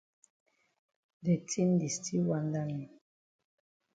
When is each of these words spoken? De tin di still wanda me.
De 1.23 1.35
tin 1.49 1.69
di 1.79 1.87
still 1.97 2.23
wanda 2.31 2.61
me. 2.71 2.81